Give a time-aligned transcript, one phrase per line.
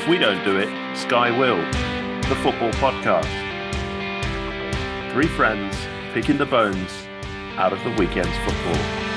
[0.00, 1.58] If we don't do it, Sky will.
[2.30, 3.28] The football podcast.
[5.12, 5.76] Three friends
[6.14, 7.06] picking the bones
[7.58, 9.09] out of the weekend's football.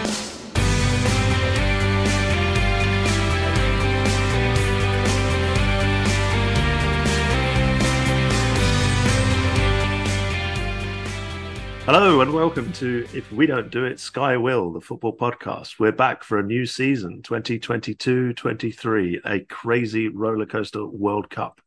[11.86, 15.80] Hello and welcome to If We Don't Do It, Sky Will, the football podcast.
[15.80, 21.60] We're back for a new season, 2022 23, a crazy rollercoaster World Cup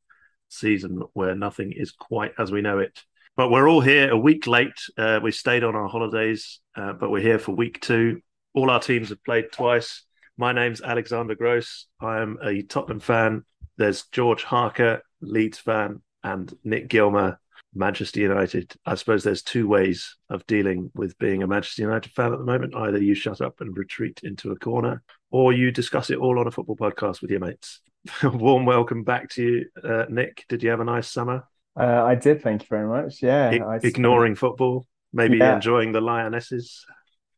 [0.49, 3.03] season where nothing is quite as we know it.
[3.37, 4.81] But we're all here a week late.
[4.97, 8.23] Uh, we stayed on our holidays, uh, but we're here for week two.
[8.55, 10.03] All our teams have played twice.
[10.39, 11.89] My name's Alexander Gross.
[12.01, 13.45] I am a Tottenham fan.
[13.77, 17.39] There's George Harker, Leeds fan, and Nick Gilmer,
[17.77, 18.75] Manchester United.
[18.85, 22.45] I suppose there's two ways of dealing with being a Manchester United fan at the
[22.45, 22.75] moment.
[22.75, 26.47] Either you shut up and retreat into a corner, or you discuss it all on
[26.47, 27.81] a football podcast with your mates.
[28.23, 30.45] Warm welcome back to you, uh, Nick.
[30.49, 31.45] Did you have a nice summer?
[31.79, 32.43] Uh, I did.
[32.43, 33.23] Thank you very much.
[33.23, 35.57] Yeah, I, ignoring football, maybe Yeah.
[35.57, 36.85] enjoying the Lionesses.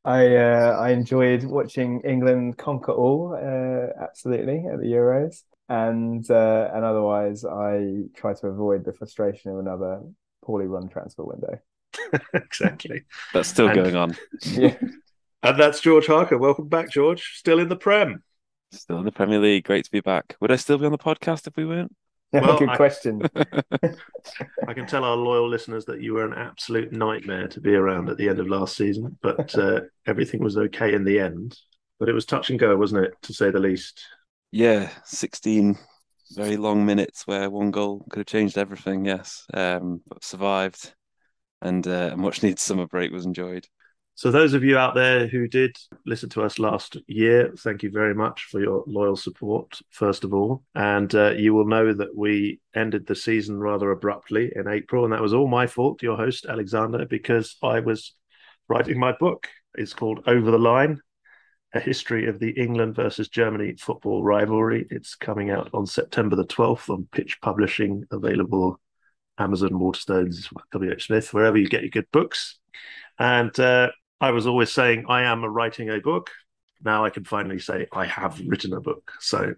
[0.04, 3.34] I uh, I enjoyed watching England conquer all.
[3.34, 9.50] Uh, absolutely at the Euros, and uh, and otherwise, I try to avoid the frustration
[9.50, 10.02] of another
[10.48, 11.60] poorly run transfer window.
[12.34, 13.02] exactly.
[13.34, 14.16] That's still And- going on.
[14.44, 14.76] Yeah,
[15.42, 16.38] And that's George Harker.
[16.38, 17.34] Welcome back, George.
[17.36, 18.22] Still in the Prem.
[18.72, 19.64] Still in the Premier League.
[19.64, 20.36] Great to be back.
[20.40, 21.94] Would I still be on the podcast if we weren't?
[22.32, 23.20] Well, good I- question.
[24.66, 28.08] I can tell our loyal listeners that you were an absolute nightmare to be around
[28.08, 31.58] at the end of last season, but uh, everything was okay in the end.
[31.98, 34.02] But it was touch and go, wasn't it, to say the least?
[34.50, 35.76] Yeah, 16
[36.30, 39.04] very long minutes where one goal could have changed everything.
[39.04, 40.94] Yes, um, but survived,
[41.62, 43.66] and uh, a much needed summer break was enjoyed.
[44.14, 47.90] So, those of you out there who did listen to us last year, thank you
[47.90, 50.64] very much for your loyal support, first of all.
[50.74, 55.12] And uh, you will know that we ended the season rather abruptly in April, and
[55.12, 58.12] that was all my fault, your host, Alexander, because I was
[58.68, 59.46] writing my book.
[59.74, 61.00] It's called Over the Line
[61.74, 64.86] A History of the England versus Germany Football Rivalry.
[64.90, 68.80] It's coming out on September the 12th on Pitch Publishing, available
[69.38, 72.58] Amazon, Waterstones, WH Smith, wherever you get your good books.
[73.18, 73.90] And uh,
[74.20, 76.30] I was always saying I am writing a book.
[76.84, 79.12] Now I can finally say I have written a book.
[79.20, 79.54] So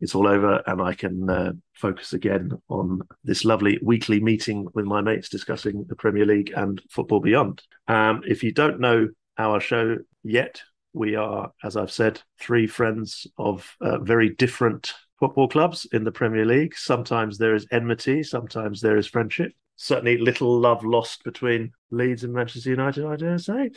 [0.00, 4.84] it's all over, and I can uh, focus again on this lovely weekly meeting with
[4.84, 7.62] my mates discussing the Premier League and football beyond.
[7.88, 9.08] Um, if you don't know
[9.38, 15.48] our show yet, we are, as I've said, three friends of uh, very different football
[15.48, 16.76] clubs in the Premier League.
[16.76, 22.32] Sometimes there is enmity, sometimes there is friendship certainly little love lost between Leeds and
[22.32, 23.70] Manchester United, I dare say.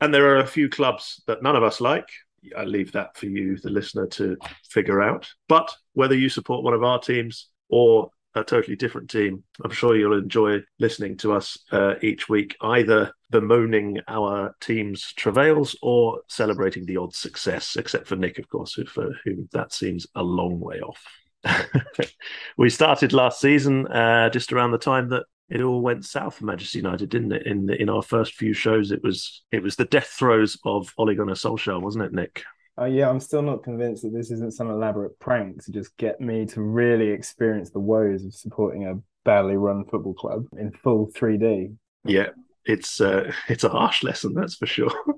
[0.00, 2.08] And there are a few clubs that none of us like.
[2.56, 4.36] I leave that for you, the listener, to
[4.68, 5.30] figure out.
[5.48, 9.96] But whether you support one of our teams or a totally different team, I'm sure
[9.96, 16.86] you'll enjoy listening to us uh, each week, either bemoaning our team's travails or celebrating
[16.86, 20.60] the odd success, except for Nick, of course, who, for whom that seems a long
[20.60, 21.04] way off.
[22.56, 26.46] we started last season uh, just around the time that it all went south for
[26.46, 27.46] Manchester United, didn't it?
[27.46, 31.14] In in our first few shows, it was it was the death throes of Ole
[31.14, 32.44] Gunnar Solskjaer, wasn't it, Nick?
[32.78, 36.20] Oh yeah, I'm still not convinced that this isn't some elaborate prank to just get
[36.20, 38.94] me to really experience the woes of supporting a
[39.24, 41.74] badly run football club in full 3D.
[42.04, 42.28] Yeah,
[42.64, 44.92] it's uh, it's a harsh lesson, that's for sure.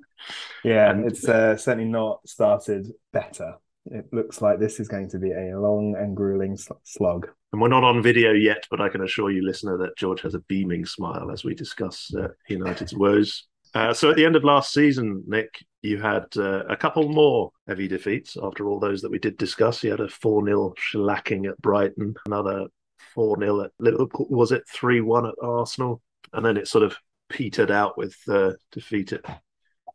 [0.64, 3.56] Yeah, And- it's uh, certainly not started better.
[3.84, 7.28] It looks like this is going to be a long and grueling sl- slog.
[7.52, 10.32] And we're not on video yet, but I can assure you, listener, that George has
[10.34, 13.44] a beaming smile as we discuss uh, United's woes.
[13.74, 15.50] Uh, so at the end of last season, Nick,
[15.84, 19.84] you had uh, a couple more heavy defeats after all those that we did discuss.
[19.84, 22.68] You had a 4 0 shellacking at Brighton, another
[23.14, 24.26] 4 0 at Liverpool.
[24.30, 26.00] Was it 3 1 at Arsenal?
[26.32, 26.96] And then it sort of
[27.28, 29.42] petered out with uh, defeat at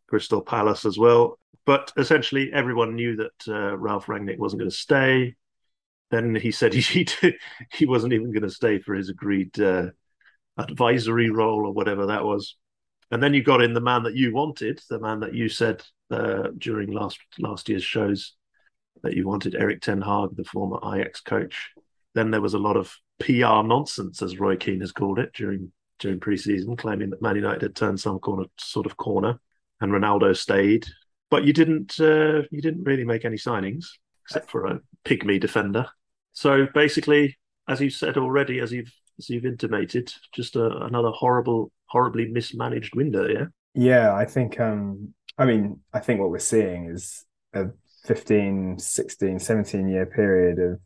[0.07, 1.39] Crystal Palace as well.
[1.65, 5.35] But essentially, everyone knew that uh, Ralf Rangnick wasn't going to stay.
[6.11, 7.07] Then he said he
[7.73, 9.87] he, wasn't even going to stay for his agreed uh,
[10.55, 12.57] advisory role or whatever that was.
[13.11, 15.83] And then you got in the man that you wanted, the man that you said
[16.11, 18.35] uh, during last last year's shows
[19.03, 21.71] that you wanted, Erik Ten Hag, the former Ajax coach.
[22.13, 25.71] Then there was a lot of PR nonsense, as Roy Keane has called it, during
[25.99, 29.39] during preseason, claiming that Man United had turned some corner sort of corner,
[29.81, 30.85] and Ronaldo stayed.
[31.29, 33.85] But you didn't uh, you didn't really make any signings
[34.23, 35.87] except for a pygmy defender.
[36.33, 41.71] So basically, as you said already, as you've as you've intimated, just a, another horrible,
[41.89, 43.27] horribly mismanaged window.
[43.27, 43.45] Yeah.
[43.75, 47.67] Yeah, I think um I mean, I think what we're seeing is a
[48.05, 50.79] 15, 16, 17 year period of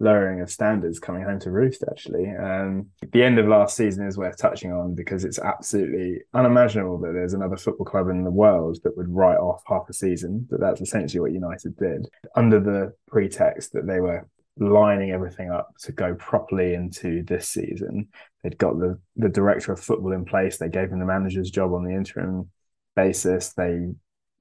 [0.00, 2.30] lowering of standards coming home to roost, actually.
[2.34, 7.12] Um, the end of last season is worth touching on because it's absolutely unimaginable that
[7.12, 10.60] there's another football club in the world that would write off half a season, but
[10.60, 14.26] that's essentially what United did under the pretext that they were
[14.58, 18.08] lining everything up to go properly into this season.
[18.42, 21.72] They'd got the, the director of football in place, they gave him the manager's job
[21.72, 22.50] on the interim
[22.94, 23.52] basis.
[23.52, 23.88] They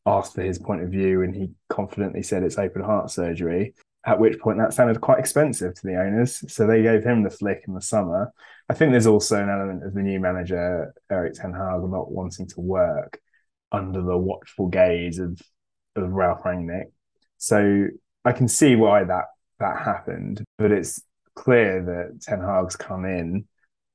[0.06, 3.74] asked for his point of view and he confidently said it's open heart surgery
[4.08, 6.42] at which point that sounded quite expensive to the owners.
[6.52, 8.32] So they gave him the flick in the summer.
[8.70, 12.48] I think there's also an element of the new manager, Erik Ten Hag, not wanting
[12.48, 13.20] to work
[13.70, 15.42] under the watchful gaze of,
[15.98, 16.86] of Ralf Rangnick.
[17.38, 17.88] So
[18.24, 19.26] I can see why that
[19.60, 21.02] that happened, but it's
[21.36, 23.46] clear that Ten Hag's come in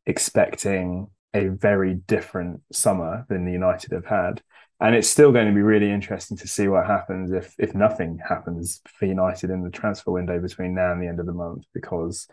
[0.06, 4.42] expecting a very different summer than the United have had
[4.82, 8.18] and it's still going to be really interesting to see what happens if if nothing
[8.28, 11.64] happens for United in the transfer window between now and the end of the month
[11.72, 12.26] because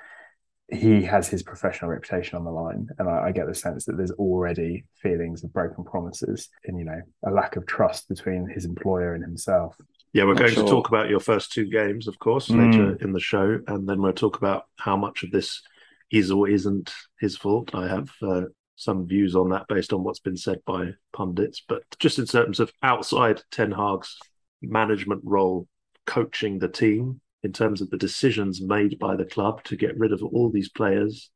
[0.71, 3.97] he has his professional reputation on the line, and I, I, get the sense that
[3.97, 8.65] there's already feelings of broken promises and you know a lack of trust between his
[8.65, 9.75] employer and himself.
[10.13, 10.63] Yeah, we're Not going sure.
[10.65, 12.71] to talk about your first two games, of course, mm.
[12.71, 15.61] later in the show, and then we'll talk about how much of this
[16.11, 17.73] is or isn't his fault.
[17.73, 18.41] I have uh,
[18.75, 21.61] some views on that based on what's been said by pundits.
[21.67, 24.17] But just in terms of outside Ten Hag's
[24.61, 25.67] management role,
[26.05, 30.11] coaching the team, in terms of the decisions made by the club to get rid
[30.11, 31.29] of all these players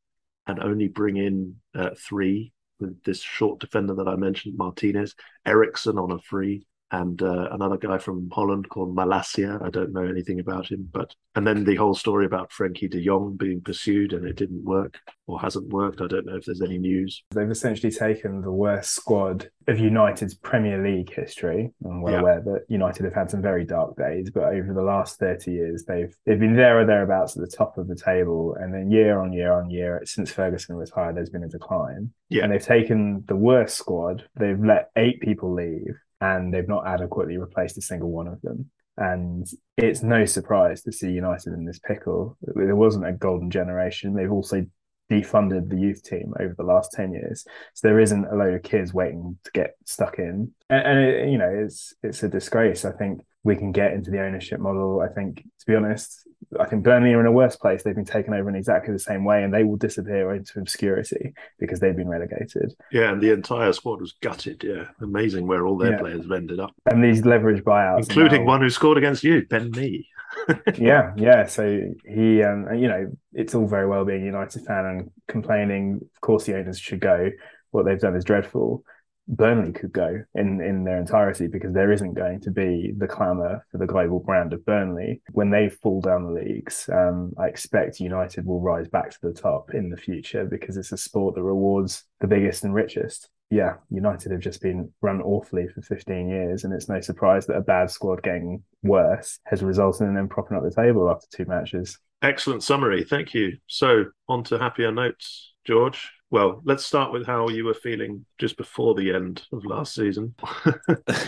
[0.47, 5.15] and only bring in uh, three with this short defender that I mentioned, Martinez,
[5.45, 9.59] Eriksen on a free, and uh, another guy from Holland called Malacia.
[9.65, 13.03] I don't know anything about him, but and then the whole story about Frenkie De
[13.03, 16.01] Jong being pursued and it didn't work or hasn't worked.
[16.01, 17.23] I don't know if there's any news.
[17.31, 21.71] They've essentially taken the worst squad of United's Premier League history.
[21.83, 22.19] I'm well yeah.
[22.19, 25.85] aware that United have had some very dark days, but over the last 30 years,
[25.85, 29.19] they've they've been there or thereabouts at the top of the table, and then year
[29.19, 32.11] on year on year since Ferguson retired, there's been a decline.
[32.29, 32.43] Yeah.
[32.43, 34.25] And they've taken the worst squad.
[34.35, 38.71] They've let eight people leave and they've not adequately replaced a single one of them.
[38.95, 42.37] And it's no surprise to see United in this pickle.
[42.41, 44.13] There wasn't a golden generation.
[44.13, 44.65] They've also
[45.11, 47.45] defunded the youth team over the last 10 years.
[47.73, 50.53] So there isn't a load of kids waiting to get stuck in.
[50.69, 52.85] And, and it, you know, it's it's a disgrace.
[52.85, 55.01] I think we can get into the ownership model.
[55.01, 56.25] I think, to be honest,
[56.59, 57.83] I think Burnley are in a worse place.
[57.83, 61.33] They've been taken over in exactly the same way, and they will disappear into obscurity
[61.59, 62.73] because they've been relegated.
[62.91, 64.63] Yeah, and the entire squad was gutted.
[64.63, 65.99] Yeah, amazing where all their yeah.
[65.99, 66.73] players have ended up.
[66.89, 68.47] And these leverage buyouts, including now...
[68.47, 70.07] one who scored against you, Ben Mee.
[70.77, 71.45] yeah, yeah.
[71.45, 75.99] So he, um, you know, it's all very well being a United fan and complaining.
[76.01, 77.29] Of course, the owners should go.
[77.71, 78.83] What they've done is dreadful.
[79.27, 83.65] Burnley could go in in their entirety because there isn't going to be the clamour
[83.71, 86.89] for the global brand of Burnley when they fall down the leagues.
[86.91, 90.91] Um, I expect United will rise back to the top in the future because it's
[90.91, 93.29] a sport that rewards the biggest and richest.
[93.49, 97.55] Yeah, United have just been run awfully for 15 years, and it's no surprise that
[97.55, 101.45] a bad squad getting worse has resulted in them propping up the table after two
[101.45, 101.99] matches.
[102.23, 103.57] Excellent summary, thank you.
[103.67, 106.11] So on to happier notes, George.
[106.33, 110.33] Well, let's start with how you were feeling just before the end of last season.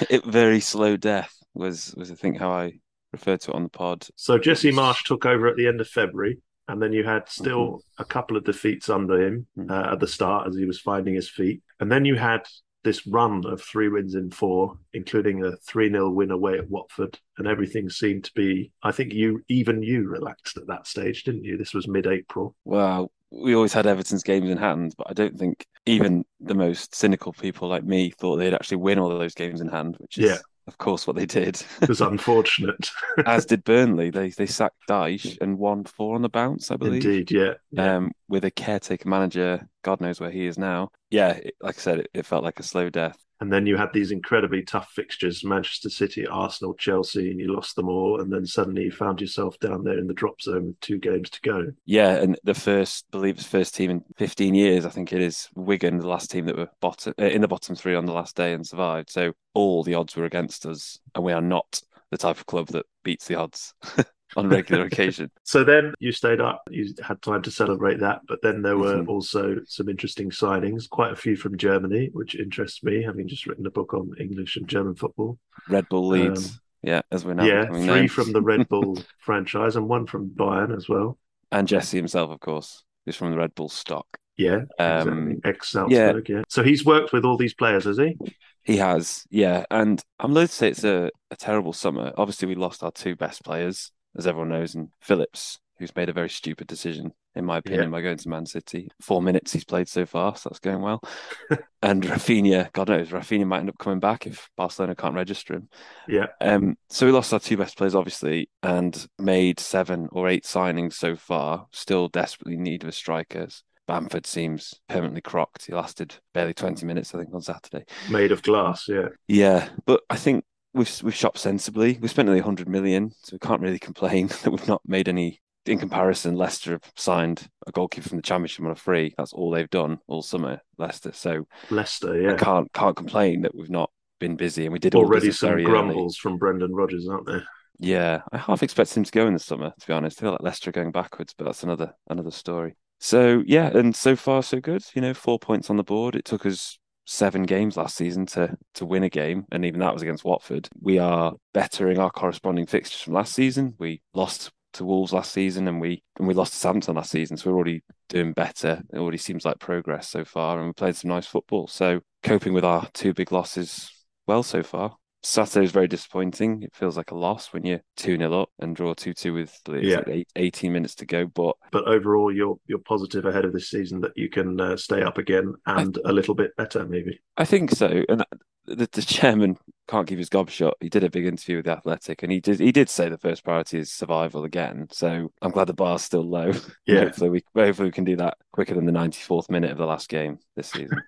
[0.09, 2.79] it very slow death was was I think how I
[3.13, 4.07] referred to it on the pod.
[4.15, 7.67] So Jesse Marsch took over at the end of February, and then you had still
[7.67, 8.01] mm-hmm.
[8.01, 9.69] a couple of defeats under him mm-hmm.
[9.69, 12.41] uh, at the start as he was finding his feet, and then you had
[12.83, 17.19] this run of three wins in four, including a 3 0 win away at Watford.
[17.37, 21.43] And everything seemed to be, I think you, even you relaxed at that stage, didn't
[21.43, 21.57] you?
[21.57, 22.55] This was mid April.
[22.63, 26.95] Well, we always had Everton's games in hand, but I don't think even the most
[26.95, 30.17] cynical people like me thought they'd actually win all of those games in hand, which
[30.17, 30.37] is, yeah.
[30.67, 31.61] of course, what they did.
[31.81, 32.89] It was unfortunate.
[33.25, 34.09] As did Burnley.
[34.09, 37.05] They they sacked Dyche and won four on the bounce, I believe.
[37.05, 37.53] Indeed, yeah.
[37.71, 37.97] yeah.
[37.97, 40.89] Um, with a caretaker manager, God knows where he is now.
[41.09, 43.17] Yeah, it, like I said, it, it felt like a slow death.
[43.41, 47.75] And then you had these incredibly tough fixtures Manchester City, Arsenal, Chelsea, and you lost
[47.75, 48.21] them all.
[48.21, 51.29] And then suddenly you found yourself down there in the drop zone with two games
[51.31, 51.71] to go.
[51.85, 52.15] Yeah.
[52.15, 55.49] And the first, I believe it's first team in 15 years, I think it is
[55.55, 58.35] Wigan, the last team that were bottom, uh, in the bottom three on the last
[58.35, 59.09] day and survived.
[59.09, 60.99] So all the odds were against us.
[61.13, 63.73] And we are not the type of club that beats the odds.
[64.37, 65.31] on regular occasion.
[65.43, 68.97] So then you stayed up, you had time to celebrate that, but then there were
[68.97, 69.09] mm-hmm.
[69.09, 73.65] also some interesting signings, quite a few from Germany, which interests me, having just written
[73.65, 75.37] a book on English and German football.
[75.69, 76.49] Red Bull Leeds.
[76.49, 77.45] Um, yeah, as we're now.
[77.45, 81.17] Yeah, three from the Red Bull franchise and one from Bayern as well.
[81.51, 84.05] And Jesse himself, of course, is from the Red Bull stock.
[84.37, 85.39] Yeah, um, exactly.
[85.45, 86.29] ex Salzburg.
[86.29, 86.35] Yeah.
[86.37, 86.43] yeah.
[86.49, 88.17] So he's worked with all these players, has he?
[88.63, 89.63] He has, yeah.
[89.71, 92.11] And I'm loath to say it's a, a terrible summer.
[92.17, 96.13] Obviously, we lost our two best players as everyone knows, and Phillips who's made a
[96.13, 97.89] very stupid decision, in my opinion, yeah.
[97.89, 98.89] by going to Man City.
[99.01, 101.01] Four minutes he's played so far, so that's going well.
[101.81, 105.69] and Raphinha, God knows, Raphinha might end up coming back if Barcelona can't register him.
[106.07, 106.27] Yeah.
[106.41, 106.77] Um.
[106.89, 111.15] So we lost our two best players, obviously, and made seven or eight signings so
[111.15, 111.67] far.
[111.71, 113.63] Still desperately need of strikers.
[113.87, 115.67] Bamford seems permanently crocked.
[115.67, 117.85] He lasted barely 20 minutes, I think, on Saturday.
[118.09, 119.09] Made of glass, yeah.
[119.27, 120.43] Yeah, but I think
[120.75, 121.97] we've we've shopped sensibly.
[121.99, 125.41] We spent nearly 100 million, so we can't really complain that we've not made any.
[125.65, 129.15] In comparison, Leicester have signed a goalkeeper from the Championship on a free.
[129.17, 131.11] That's all they've done all summer, Leicester.
[131.11, 133.89] So Leicester, yeah, I can't can't complain that we've not
[134.19, 136.19] been busy, and we did already some grumbles early.
[136.21, 137.45] from Brendan Rodgers, aren't there?
[137.79, 139.73] Yeah, I half expect him to go in the summer.
[139.79, 142.75] To be honest, I feel like Leicester going backwards, but that's another another story.
[142.99, 144.83] So yeah, and so far so good.
[144.93, 146.15] You know, four points on the board.
[146.15, 149.93] It took us seven games last season to to win a game, and even that
[149.93, 150.67] was against Watford.
[150.81, 153.75] We are bettering our corresponding fixtures from last season.
[153.79, 157.37] We lost to Wolves last season, and we and we lost to Southampton last season.
[157.37, 158.81] So we're already doing better.
[158.91, 161.67] It already seems like progress so far, and we played some nice football.
[161.67, 163.89] So coping with our two big losses
[164.27, 164.97] well so far.
[165.25, 166.61] Saturday is very disappointing.
[166.61, 169.59] It feels like a loss when you're 2 0 up and draw 2 2 with
[169.67, 169.97] yeah.
[169.97, 171.25] like eight, 18 minutes to go.
[171.25, 175.01] But but overall, you're you're positive ahead of this season that you can uh, stay
[175.01, 177.19] up again and I, a little bit better, maybe.
[177.37, 178.03] I think so.
[178.07, 178.23] And
[178.67, 180.75] the, the chairman can't keep his gob shut.
[180.79, 183.17] He did a big interview with the Athletic, and he did he did say the
[183.17, 184.87] first priority is survival again.
[184.91, 186.51] So I'm glad the bar's still low.
[186.85, 187.05] Yeah.
[187.05, 190.07] hopefully we hopefully we can do that quicker than the 94th minute of the last
[190.07, 191.01] game this season.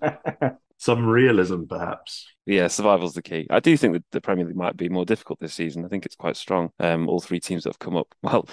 [0.82, 2.26] some realism, perhaps.
[2.44, 3.46] Yeah, survival's the key.
[3.50, 5.84] I do think that the Premier League might be more difficult this season.
[5.84, 6.72] I think it's quite strong.
[6.80, 8.12] Um, all three teams that have come up.
[8.24, 8.48] Well,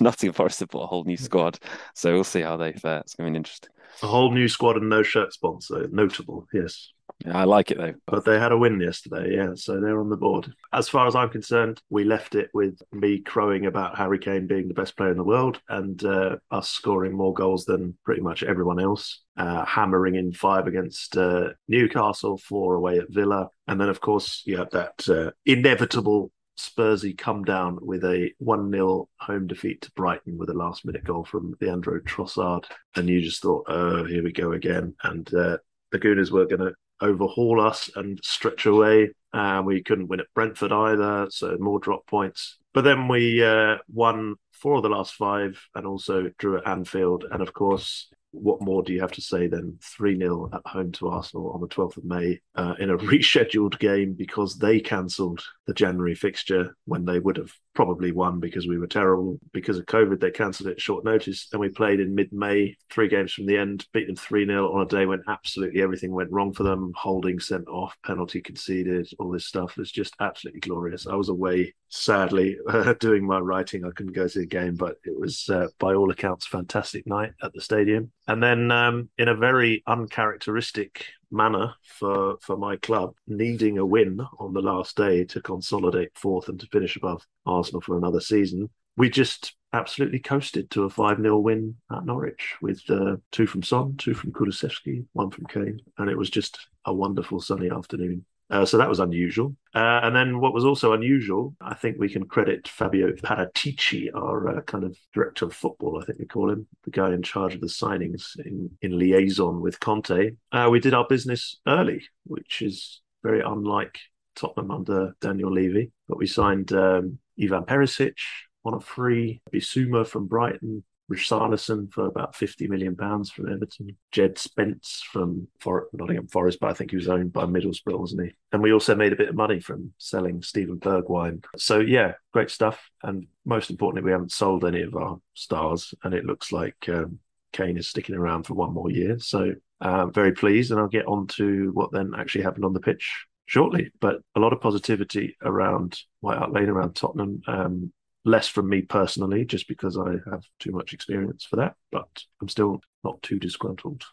[0.00, 1.58] Nottingham Forest have bought a whole new squad,
[1.94, 3.00] so we'll see how they fare.
[3.00, 3.68] It's going to be interesting.
[4.02, 5.86] A whole new squad and no shirt sponsor.
[5.92, 6.93] Notable, yes.
[7.20, 7.94] Yeah, I like it though.
[8.06, 10.52] But they had a win yesterday, yeah, so they're on the board.
[10.72, 14.68] As far as I'm concerned, we left it with me crowing about Harry Kane being
[14.68, 18.42] the best player in the world and uh, us scoring more goals than pretty much
[18.42, 19.22] everyone else.
[19.36, 23.48] Uh, hammering in five against uh, Newcastle, four away at Villa.
[23.66, 28.70] And then, of course, you have that uh, inevitable Spursy come down with a 1
[28.70, 32.64] 0 home defeat to Brighton with a last minute goal from Leandro Trossard.
[32.94, 34.94] And you just thought, oh, here we go again.
[35.02, 35.58] And uh,
[35.90, 39.10] the Gooners were going to overhaul us and stretch away.
[39.32, 42.58] Uh, we couldn't win at Brentford either, so more drop points.
[42.72, 47.24] But then we uh, won four of the last five and also drew at Anfield.
[47.30, 50.90] And of course, what more do you have to say than 3 0 at home
[50.92, 55.42] to Arsenal on the 12th of May uh, in a rescheduled game because they cancelled
[55.66, 59.38] the January fixture when they would have probably won because we were terrible.
[59.52, 61.48] Because of COVID, they cancelled it short notice.
[61.52, 64.72] And we played in mid May, three games from the end, beat them 3 0
[64.72, 66.92] on a day when absolutely everything went wrong for them.
[66.96, 71.06] Holding sent off, penalty conceded, all this stuff was just absolutely glorious.
[71.06, 73.84] I was away, sadly, uh, doing my writing.
[73.84, 77.32] I couldn't go to the game, but it was, uh, by all accounts, fantastic night
[77.42, 78.12] at the stadium.
[78.28, 84.20] And then, um, in a very uncharacteristic manner for for my club, needing a win
[84.38, 88.70] on the last day to consolidate fourth and to finish above Arsenal for another season,
[88.96, 93.62] we just absolutely coasted to a 5 0 win at Norwich with uh, two from
[93.62, 95.80] Son, two from Kulusevski, one from Kane.
[95.98, 98.24] And it was just a wonderful sunny afternoon.
[98.50, 99.56] Uh, so that was unusual.
[99.74, 104.58] Uh, and then what was also unusual, I think we can credit Fabio Paratici, our
[104.58, 107.54] uh, kind of director of football, I think we call him, the guy in charge
[107.54, 110.32] of the signings in, in liaison with Conte.
[110.52, 113.98] Uh, we did our business early, which is very unlike
[114.36, 115.90] Tottenham under Daniel Levy.
[116.08, 118.18] But we signed um, Ivan Perisic
[118.64, 123.96] on a free, Bissouma from Brighton, Richarlison for about fifty million pounds from Everton.
[124.10, 128.24] Jed Spence from For- Nottingham Forest, but I think he was owned by Middlesbrough, wasn't
[128.24, 128.32] he?
[128.52, 131.44] And we also made a bit of money from selling Steven Bergwijn.
[131.56, 132.90] So yeah, great stuff.
[133.02, 137.18] And most importantly, we haven't sold any of our stars, and it looks like um,
[137.52, 139.18] Kane is sticking around for one more year.
[139.18, 142.80] So uh, very pleased, and I'll get on to what then actually happened on the
[142.80, 143.90] pitch shortly.
[144.00, 147.42] But a lot of positivity around White Hart Lane, around Tottenham.
[147.46, 147.92] Um,
[148.24, 152.08] less from me personally, just because I have too much experience for that, but
[152.40, 154.04] I'm still not too disgruntled.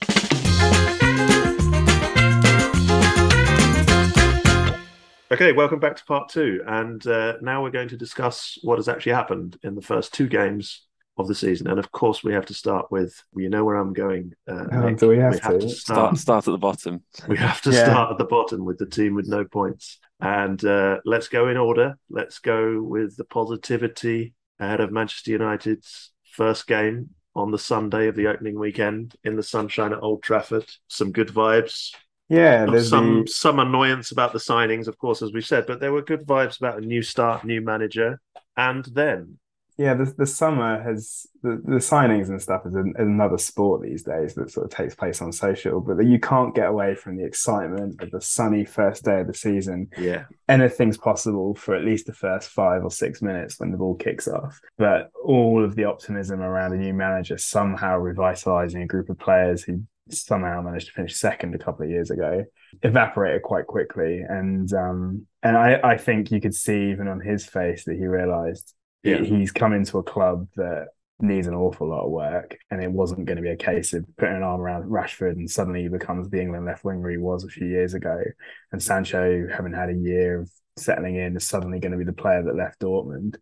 [5.32, 6.62] Okay, welcome back to part two.
[6.68, 10.28] And uh, now we're going to discuss what has actually happened in the first two
[10.28, 10.82] games
[11.18, 11.68] of the season.
[11.68, 14.34] And of course, we have to start with you know where I'm going.
[14.46, 15.60] Uh, oh, do we have, we have to?
[15.62, 17.04] to, start, start at the bottom?
[17.30, 17.86] We have to yeah.
[17.86, 20.00] start at the bottom with the team with no points.
[20.22, 21.98] And uh, let's go in order.
[22.10, 28.16] Let's go with the positivity ahead of Manchester United's first game on the Sunday of
[28.16, 30.70] the opening weekend in the sunshine at Old Trafford.
[30.88, 31.92] Some good vibes.
[32.30, 33.32] Yeah, there's some the...
[33.32, 36.58] some annoyance about the signings, of course, as we said, but there were good vibes
[36.58, 38.22] about a new start, new manager,
[38.56, 39.38] and then
[39.82, 44.04] yeah, the, the summer has the, the signings and stuff is an, another sport these
[44.04, 47.26] days that sort of takes place on social, but you can't get away from the
[47.26, 49.88] excitement of the sunny first day of the season.
[49.98, 50.26] Yeah.
[50.48, 54.28] Anything's possible for at least the first five or six minutes when the ball kicks
[54.28, 54.62] off.
[54.78, 59.64] But all of the optimism around a new manager somehow revitalizing a group of players
[59.64, 62.44] who somehow managed to finish second a couple of years ago
[62.84, 67.46] evaporated quite quickly and um and I, I think you could see even on his
[67.46, 68.74] face that he realized
[69.04, 69.18] yeah.
[69.18, 70.88] he's come into a club that
[71.20, 74.06] needs an awful lot of work and it wasn't going to be a case of
[74.18, 77.44] putting an arm around Rashford and suddenly he becomes the England left winger he was
[77.44, 78.24] a few years ago
[78.72, 82.14] and Sancho having had a year of settling in is suddenly going to be the
[82.14, 83.36] player that left Dortmund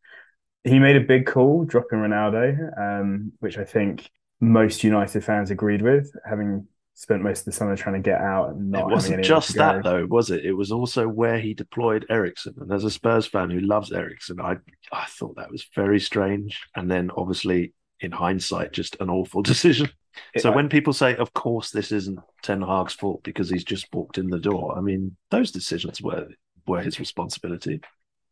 [0.66, 4.10] he made a big call dropping Ronaldo um, which I think
[4.42, 6.68] most United fans agreed with, having
[7.00, 8.82] spent most of the summer trying to get out and not.
[8.82, 10.46] It wasn't just that though, was it?
[10.46, 12.56] It was also where he deployed Eriksen.
[12.60, 14.58] And as a Spurs fan who loves Eriksen, I
[14.92, 16.60] I thought that was very strange.
[16.76, 19.90] And then obviously, in hindsight, just an awful decision.
[20.34, 23.88] It, so when people say, "Of course, this isn't Ten Hag's fault because he's just
[23.94, 26.28] walked in the door," I mean, those decisions were
[26.68, 27.80] were his responsibility.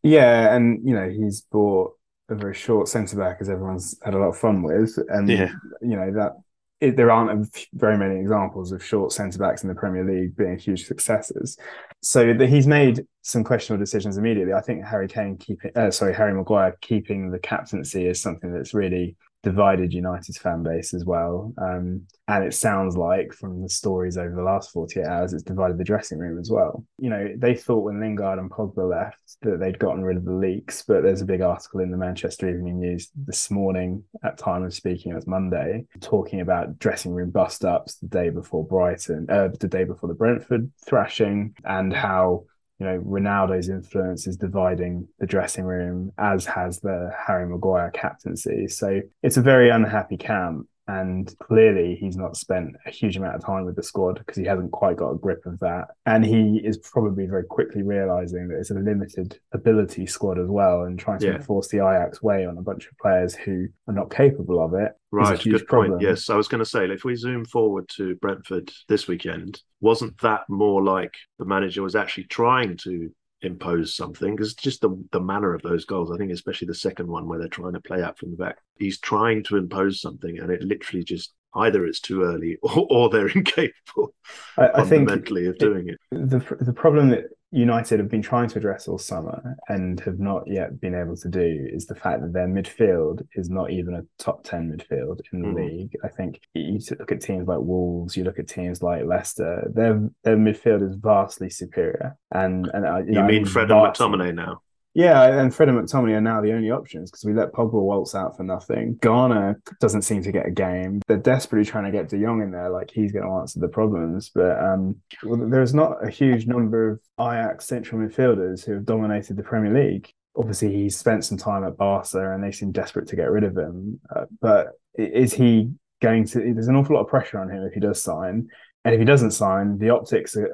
[0.04, 1.94] Yeah, and you know he's bought
[2.28, 5.54] a very short centre back, as everyone's had a lot of fun with, and yeah.
[5.82, 6.34] you know that
[6.80, 10.58] it, there aren't very many examples of short centre backs in the Premier League being
[10.58, 11.58] huge successes.
[12.02, 14.54] So the, he's made some questionable decisions immediately.
[14.54, 18.74] I think Harry Kane keeping, uh, sorry, Harry Maguire keeping the captaincy is something that's
[18.74, 19.16] really
[19.48, 21.54] divided United's fan base as well.
[21.58, 25.78] Um, and it sounds like from the stories over the last 48 hours, it's divided
[25.78, 26.84] the dressing room as well.
[26.98, 30.34] You know, they thought when Lingard and Pogba left that they'd gotten rid of the
[30.34, 34.66] leaks, but there's a big article in the Manchester Evening News this morning at time
[34.66, 39.28] of speaking, it was Monday, talking about dressing room bust ups the day before Brighton,
[39.30, 42.44] uh, the day before the Brentford thrashing, and how
[42.80, 48.68] you know, Ronaldo's influence is dividing the dressing room, as has the Harry Maguire captaincy.
[48.68, 50.68] So it's a very unhappy camp.
[50.88, 54.46] And clearly, he's not spent a huge amount of time with the squad because he
[54.46, 55.88] hasn't quite got a grip of that.
[56.06, 60.84] And he is probably very quickly realizing that it's a limited ability squad as well,
[60.84, 61.36] and trying to yeah.
[61.36, 64.94] enforce the Ajax way on a bunch of players who are not capable of it.
[65.12, 65.92] Right, good problem.
[65.92, 66.02] point.
[66.02, 70.20] Yes, I was going to say, if we zoom forward to Brentford this weekend, wasn't
[70.22, 73.10] that more like the manager was actually trying to
[73.42, 76.12] impose something because just the the manner of those goals.
[76.12, 78.58] I think especially the second one where they're trying to play out from the back.
[78.78, 83.10] He's trying to impose something, and it literally just either it's too early or, or
[83.10, 84.14] they're incapable
[84.58, 86.30] I, I fundamentally of doing it, it.
[86.30, 90.44] The the problem that United have been trying to address all summer and have not
[90.48, 94.04] yet been able to do is the fact that their midfield is not even a
[94.18, 95.56] top 10 midfield in the mm.
[95.56, 99.70] look I think you look at teams like Wolves, you look at teams like Leicester,
[99.74, 102.18] their their midfield is vastly superior.
[102.32, 104.62] And, and uh, you, you know, mean Fred and McTominay now?
[104.98, 108.16] Yeah, and Fred and McTominay are now the only options because we let Pogba waltz
[108.16, 108.98] out for nothing.
[109.00, 111.04] Garner doesn't seem to get a game.
[111.06, 113.68] They're desperately trying to get De Jong in there, like he's going to answer the
[113.68, 114.32] problems.
[114.34, 119.44] But um, there's not a huge number of Ajax central midfielders who have dominated the
[119.44, 120.12] Premier League.
[120.36, 123.56] Obviously, he's spent some time at Barca, and they seem desperate to get rid of
[123.56, 124.00] him.
[124.16, 126.40] Uh, but is he going to?
[126.40, 128.48] There's an awful lot of pressure on him if he does sign.
[128.88, 130.46] And if he doesn't sign, the optics uh,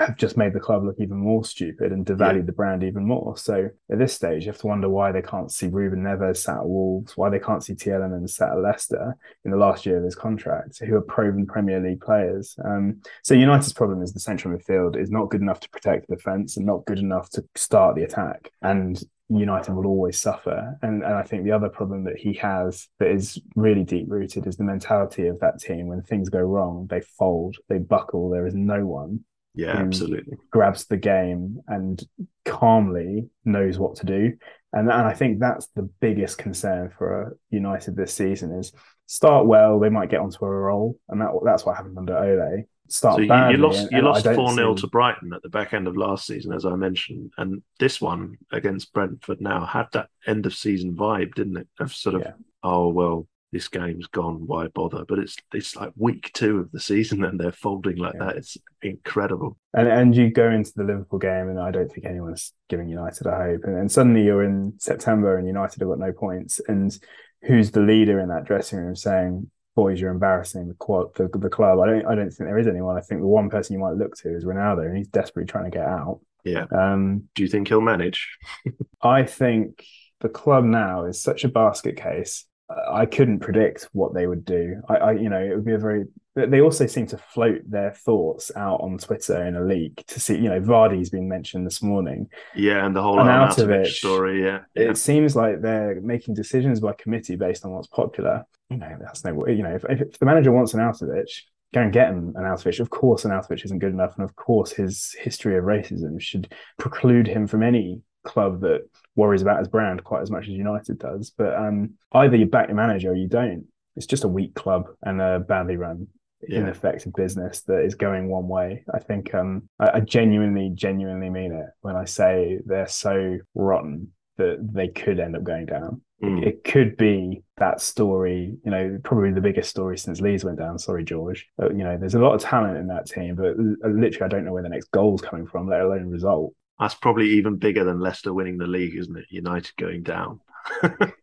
[0.00, 2.46] have just made the club look even more stupid and devalued yeah.
[2.46, 3.36] the brand even more.
[3.36, 6.56] So at this stage, you have to wonder why they can't see Ruben Neves sat
[6.56, 10.02] at Wolves, why they can't see Tielemans sat at Leicester in the last year of
[10.02, 12.56] his contract, who are proven Premier League players.
[12.64, 16.16] Um, so United's problem is the central midfield is not good enough to protect the
[16.16, 18.50] defence and not good enough to start the attack.
[18.60, 20.78] And United will always suffer.
[20.82, 24.46] And, and I think the other problem that he has that is really deep rooted
[24.46, 25.86] is the mentality of that team.
[25.86, 28.30] When things go wrong, they fold, they buckle.
[28.30, 30.36] There is no one yeah, absolutely.
[30.50, 32.02] grabs the game and
[32.44, 34.32] calmly knows what to do.
[34.72, 38.72] And, and I think that's the biggest concern for United this season is
[39.06, 40.98] start well, they might get onto a roll.
[41.08, 44.52] And that that's what happened under Ole start so you, you, lost you lost four
[44.52, 44.82] 0 see...
[44.82, 48.36] to Brighton at the back end of last season, as I mentioned, and this one
[48.52, 51.68] against Brentford now had that end of season vibe, didn't it?
[51.78, 52.32] Of sort of yeah.
[52.62, 55.04] oh well, this game's gone, why bother?
[55.06, 58.26] But it's it's like week two of the season and they're folding like yeah.
[58.26, 58.36] that.
[58.36, 59.56] It's incredible.
[59.74, 63.26] And and you go into the Liverpool game, and I don't think anyone's giving United
[63.26, 63.64] a hope.
[63.64, 66.96] And, and suddenly you're in September, and United have got no points, and
[67.42, 71.78] who's the leader in that dressing room saying boys, you're embarrassing the, the, the club.
[71.78, 72.96] I don't I don't think there is anyone.
[72.96, 75.70] I think the one person you might look to is Ronaldo, and he's desperately trying
[75.70, 76.18] to get out.
[76.44, 76.66] Yeah.
[76.72, 78.38] Um, Do you think he'll manage?
[79.02, 79.84] I think
[80.20, 82.44] the club now is such a basket case.
[82.90, 84.82] I couldn't predict what they would do.
[84.88, 86.06] I, I, you know, it would be a very
[86.38, 90.20] but they also seem to float their thoughts out on Twitter in a leak to
[90.20, 90.36] see.
[90.36, 92.28] You know, Vardy's been mentioned this morning.
[92.54, 94.44] Yeah, and the whole And Arnautovic Arnautovic, story.
[94.44, 98.44] Yeah, It seems like they're making decisions by committee based on what's popular.
[98.70, 99.46] You know, that's no.
[99.48, 101.28] You know, if, if the manager wants an Arnautovic,
[101.74, 102.78] go and get him an Arnautovic.
[102.78, 106.54] Of course, an Arnautovic isn't good enough, and of course, his history of racism should
[106.78, 111.00] preclude him from any club that worries about his brand quite as much as United
[111.00, 111.30] does.
[111.36, 113.66] But um, either you back your manager or you don't.
[113.96, 116.06] It's just a weak club and a badly run,
[116.46, 116.60] Yeah.
[116.60, 118.84] ineffective business that is going one way.
[118.94, 124.12] I think um, I, I genuinely, genuinely mean it when I say they're so rotten
[124.36, 126.00] that they could end up going down.
[126.22, 126.44] Mm.
[126.46, 130.78] It could be that story, you know, probably the biggest story since Leeds went down.
[130.78, 131.46] Sorry, George.
[131.56, 134.44] But, you know, there's a lot of talent in that team, but literally, I don't
[134.44, 136.54] know where the next goal's coming from, let alone result.
[136.78, 139.26] That's probably even bigger than Leicester winning the league, isn't it?
[139.30, 140.40] United going down.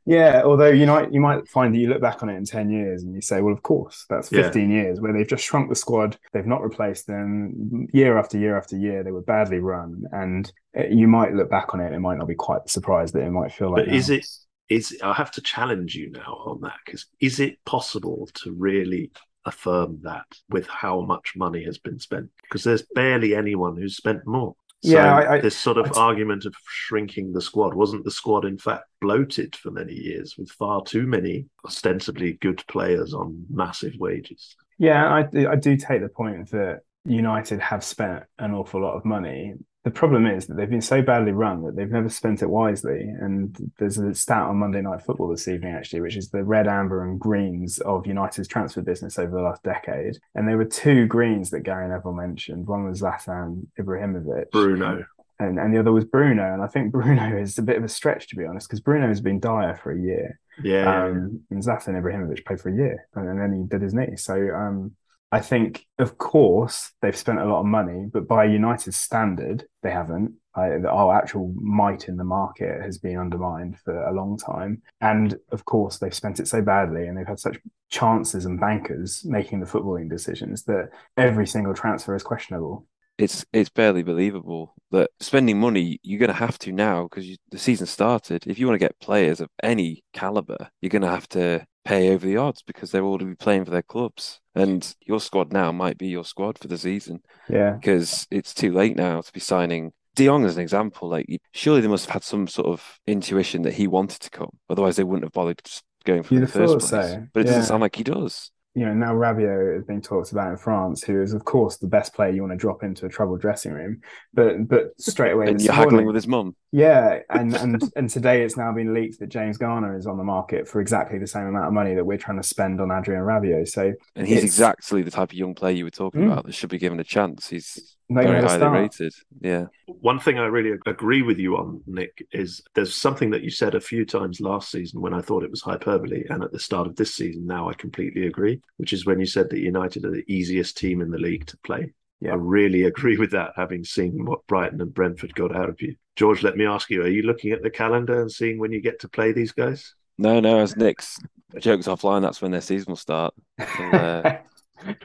[0.05, 2.69] Yeah, although you might you might find that you look back on it in ten
[2.69, 4.43] years and you say, well, of course, that's Yeah.
[4.43, 8.57] fifteen years where they've just shrunk the squad, they've not replaced them year after year
[8.57, 9.03] after year.
[9.03, 12.27] They were badly run, and uh, you might look back on it and might not
[12.27, 13.85] be quite surprised that it might feel like.
[13.85, 14.27] But is it
[14.69, 19.11] is I have to challenge you now on that because is it possible to really
[19.45, 22.29] affirm that with how much money has been spent?
[22.43, 24.55] Because there's barely anyone who's spent more.
[24.85, 28.11] So Yeah, I- I- this sort of I- argument of shrinking the squad wasn't the
[28.11, 33.45] squad in fact bloated for many years with far too many ostensibly good players on
[33.49, 34.55] massive wages.
[34.77, 35.19] Yeah, I
[35.53, 39.53] I do take the point that United have spent an awful lot of money.
[39.85, 43.01] The problem is that they've been so badly run that they've never spent it wisely.
[43.01, 46.67] And there's a stat on Monday Night Football this evening, actually, which is the red,
[46.67, 50.17] amber, and greens of United's transfer business over the last decade.
[50.33, 52.65] And there were two greens that Gary Neville mentioned.
[52.65, 55.05] One was Zlatan Ibrahimovic, Bruno.
[55.39, 56.51] and, and the other was Bruno.
[56.51, 59.07] And I think Bruno is a bit of a stretch, to be honest, because Bruno
[59.07, 60.39] has been dire for a year.
[60.63, 60.83] Yeah.
[60.85, 63.93] yeah, Um, and Zlatan Ibrahimovic played for a year and, and then he did his
[63.93, 64.15] knee.
[64.15, 64.95] So um,
[65.35, 69.91] I think, of course, they've spent a lot of money, but by United standard, they
[69.91, 70.35] haven't.
[70.55, 74.81] I, our actual might in the market has been undermined for a long time.
[75.01, 77.57] And of course, they've spent it so badly and they've had such
[77.89, 82.87] chances and bankers making the footballing decisions that every single transfer is questionable.
[83.17, 87.57] it's it's barely believable that spending money you're going to have to now because the
[87.57, 88.45] season started.
[88.47, 92.09] If you want to get players of any caliber, you're going to have to pay
[92.13, 94.41] over the odds because they're all to be playing for their clubs.
[94.55, 97.73] And your squad now might be your squad for the season Yeah.
[97.73, 99.93] because it's too late now to be signing.
[100.15, 103.61] De Jong as an example, like surely they must have had some sort of intuition
[103.63, 104.49] that he wanted to come.
[104.69, 106.89] Otherwise, they wouldn't have bothered just going for it in You'd the first place.
[106.89, 107.27] so.
[107.33, 107.51] But it Yeah.
[107.51, 108.51] doesn't sound like he does.
[108.77, 111.87] You know, now Rabiot is being talked about in France, who is, of course, the
[111.87, 114.01] best player you want to drop into a troubled dressing room.
[114.33, 116.55] But but straight away, And this you're haggling with his mum.
[116.73, 120.25] yeah, and and and today it's now been leaked that James Garner is on the
[120.25, 123.21] market for exactly the same amount of money that we're trying to spend on Adrien
[123.21, 123.69] Rabiot.
[123.69, 126.31] So And he's It's- exactly the type of young player you were talking Mm.
[126.33, 127.47] about that should be given a chance.
[127.49, 128.73] He's not very highly start.
[128.73, 129.13] rated.
[129.39, 129.65] Yeah.
[129.87, 133.73] One thing I really agree with you on, Nick, is there's something that you said
[133.73, 136.87] a few times last season when I thought it was hyperbole, and at the start
[136.87, 140.11] of this season, now I completely agree, which is when you said that United are
[140.11, 141.93] the easiest team in the league to play.
[142.21, 142.31] Yeah.
[142.31, 145.95] I really agree with that, having seen what Brighton and Brentford got out of you.
[146.15, 148.81] George, let me ask you, are you looking at the calendar and seeing when you
[148.81, 149.93] get to play these guys?
[150.17, 151.19] No, no, as Nick's
[151.59, 153.33] jokes offline, that's when their season will start.
[153.57, 154.37] Well, uh,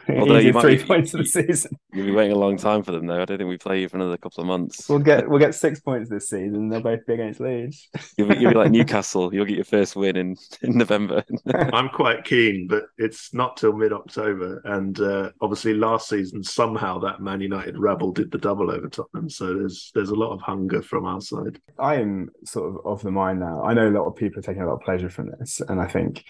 [0.08, 1.76] Although you might- three you- points of the season.
[1.92, 3.20] You'll be waiting a long time for them, though.
[3.20, 4.88] I don't think we play you for another couple of months.
[4.88, 6.68] We'll get we'll get six points this season.
[6.68, 7.88] They'll both be against Leeds.
[8.16, 9.32] You'll be, you'll be like Newcastle.
[9.34, 11.24] You'll get your first win in, in November.
[11.54, 14.60] I'm quite keen, but it's not till mid October.
[14.64, 19.28] And uh, obviously, last season, somehow that Man United rabble did the double over Tottenham.
[19.30, 21.60] So there's there's a lot of hunger from our side.
[21.78, 23.62] I am sort of of the mind now.
[23.64, 25.80] I know a lot of people are taking a lot of pleasure from this, and
[25.80, 26.24] I think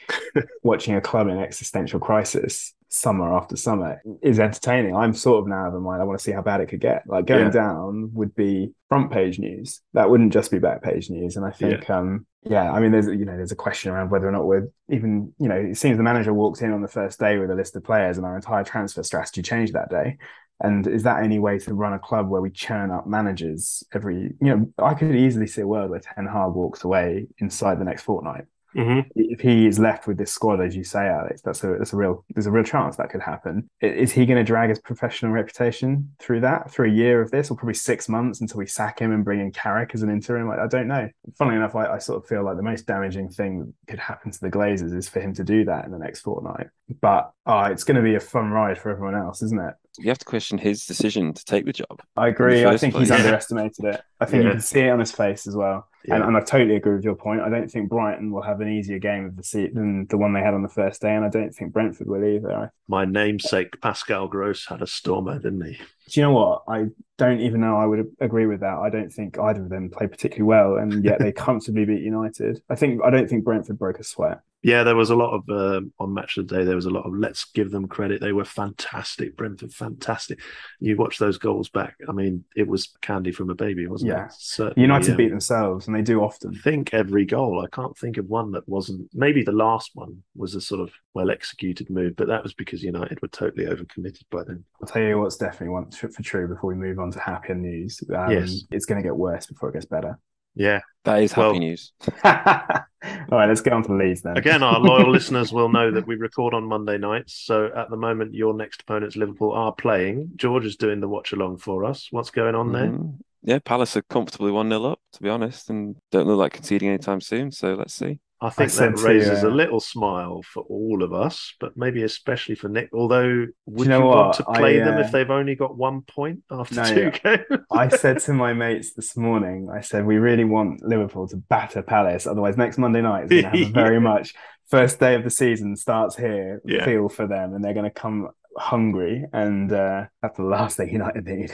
[0.62, 4.94] watching a club in existential crisis summer after summer is entertaining.
[4.96, 6.80] I'm sort of now of the mind I want to see how bad it could
[6.80, 7.04] get.
[7.06, 7.50] Like going Yeah.
[7.50, 9.80] down would be front page news.
[9.94, 11.36] That wouldn't just be back page news.
[11.36, 14.28] And I think, um, yeah, I mean, there's you know, there's a question around whether
[14.28, 17.20] or not we're even, you know, it seems the manager walked in on the first
[17.20, 20.18] day with a list of players, and our entire transfer strategy changed that day.
[20.62, 24.34] And is that any way to run a club where we churn up managers every?
[24.40, 27.84] You know, I could easily see a world where Ten Hag walks away inside the
[27.84, 28.44] next fortnight.
[28.76, 29.08] Mm-hmm.
[29.14, 31.96] If he is left with this squad, as you say, Alex, that's a that's a
[31.96, 33.68] real there's a real chance that could happen.
[33.80, 37.50] Is he going to drag his professional reputation through that through a year of this,
[37.50, 40.50] or probably six months until we sack him and bring in Carrick as an interim?
[40.50, 41.08] I, I don't know.
[41.36, 44.30] Funnily enough, I, I sort of feel like the most damaging thing that could happen
[44.30, 46.68] to the Glazers is for him to do that in the next fortnight.
[47.00, 49.74] But uh, it's going to be a fun ride for everyone else, isn't it?
[49.98, 52.00] You have to question his decision to take the job.
[52.16, 52.64] I agree.
[52.64, 53.08] I think place.
[53.08, 54.00] he's underestimated it.
[54.20, 55.88] I think you can see it on his face as well.
[56.04, 56.26] And, Yeah.
[56.28, 57.40] and I totally agree with your point.
[57.42, 60.32] I don't think Brighton will have an easier game of the seat than the one
[60.32, 62.72] they had on the first day, and I don't think Brentford will either.
[62.88, 65.72] My namesake Pascal Gross had a stormer, didn't he?
[66.08, 66.62] Do you know what?
[66.68, 66.86] I
[67.18, 68.78] don't even know I would agree with that.
[68.78, 72.62] I don't think either of them played particularly well, and yet they comfortably beat United.
[72.70, 74.40] I think I don't think Brentford broke a sweat.
[74.62, 76.64] Yeah, there was a lot of um on match of the day.
[76.64, 78.20] There was a lot of let's give them credit.
[78.20, 80.38] They were fantastic, Brentford, fantastic.
[80.80, 81.96] You watch those goals back.
[82.06, 84.26] I mean, it was candy from a baby, wasn't Yeah.
[84.26, 84.32] it?
[84.36, 86.52] Certainly, United um, beat themselves, and they do I often.
[86.54, 87.62] think every goal.
[87.64, 89.08] I can't think of one that wasn't.
[89.14, 92.82] Maybe the last one was a sort of well executed move, but that was because
[92.82, 94.62] United were totally overcommitted by then.
[94.82, 97.54] I'll tell you what's definitely one for for true before we move on to happier
[97.54, 97.98] news.
[98.14, 98.64] Um, Yes.
[98.70, 100.18] it's going to get worse before it gets better.
[100.54, 100.80] Yeah.
[101.04, 101.92] That is happy Well- news.
[102.24, 104.36] All right, let's get on to the Leeds then.
[104.36, 107.34] Again, our loyal listeners will know that we record on Monday nights.
[107.44, 110.32] So at the moment, your next opponents, Liverpool, are playing.
[110.36, 112.08] George is doing the watch along for us.
[112.10, 112.88] What's going on there?
[112.88, 113.18] Mhm.
[113.42, 116.88] Yeah, Palace are comfortably 1 0 up, to be honest, and don't look like conceding
[116.90, 117.50] anytime soon.
[117.52, 118.18] So let's see.
[118.42, 122.02] I think said that raises uh, a little smile for all of us, but maybe
[122.02, 122.88] especially for Nick.
[122.94, 126.02] Although, would you, know want to play I, them uh, if they've only got one
[126.02, 127.44] point after No, two games?
[127.70, 131.82] I said to my mates this morning, I said, we really want Liverpool to batter
[131.82, 132.26] Palace.
[132.26, 134.34] Otherwise, next Monday night is going to have a very much
[134.68, 136.84] first day of the season starts here Yeah.
[136.84, 139.24] feel for them, and they're going to come hungry.
[139.34, 141.52] And uh, that's the last thing United need.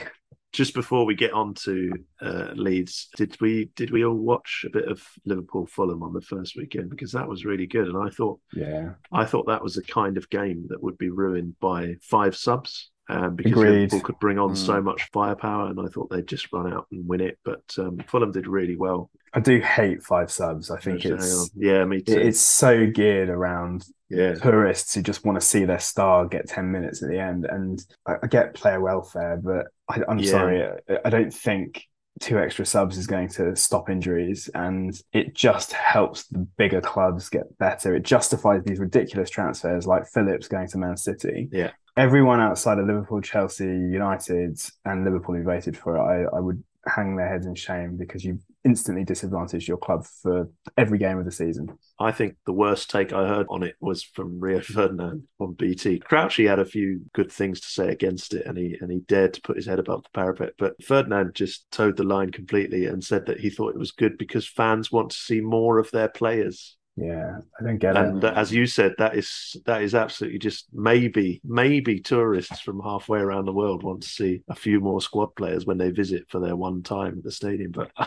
[0.53, 4.69] Just before we get on to uh, Leeds, did we did we all watch a
[4.71, 8.09] bit of Liverpool Fulham on the first weekend because that was really good, and I
[8.09, 8.93] thought Yeah.
[9.11, 12.91] I thought that was the kind of game that would be ruined by five subs.
[13.09, 13.71] Um, because Agreed.
[13.71, 14.57] Liverpool could bring on Mm.
[14.57, 17.37] so much firepower, and I thought they'd just run out and win it.
[17.45, 19.09] But um, Fulham did really well.
[19.33, 20.69] I do hate five subs.
[20.71, 22.17] I think it's yeah, me too.
[22.19, 26.71] it's so geared around yeah, tourists who just want to see their star get 10
[26.71, 27.45] minutes at the end.
[27.45, 30.31] And I, I get player welfare, but I, I'm Yeah.
[30.31, 31.83] sorry, I, I don't think
[32.19, 34.49] two extra subs is going to stop injuries.
[34.55, 37.95] And it just helps the bigger clubs get better.
[37.95, 41.49] It justifies these ridiculous transfers like Phillips going to Man City.
[41.51, 41.71] Yeah.
[41.95, 45.99] Everyone outside of Liverpool, Chelsea, United, and Liverpool who voted for it,
[46.31, 50.49] I, I would hang their heads in shame because you've instantly disadvantaged your club for
[50.77, 51.69] every game of the season.
[51.99, 55.99] I think the worst take I heard on it was from Rio Ferdinand on BT.
[55.99, 59.33] Crouchy had a few good things to say against it, and he and he dared
[59.35, 60.53] to put his head above the parapet.
[60.57, 64.17] But Ferdinand just towed the line completely and said that he thought it was good
[64.17, 66.76] because fans want to see more of their players.
[66.99, 68.23] Yeah, I don't get And it.
[68.23, 73.19] uh, as you said, that is that is absolutely just maybe maybe tourists from halfway
[73.19, 76.39] around the world want to see a few more squad players when they visit for
[76.39, 77.71] their one time at the stadium.
[77.71, 77.91] But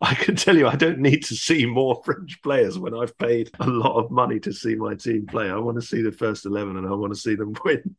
[0.00, 3.50] I can tell you, I don't need to see more French players when I've paid
[3.58, 5.50] a lot of money to see my team play.
[5.50, 7.96] I want to see the first eleven, and I want to see them win.